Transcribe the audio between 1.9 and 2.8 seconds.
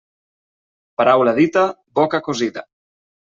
boca cosida.